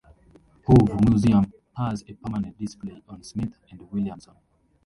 [0.65, 4.33] Hove Museum has a permanent display on Smith and Williamson.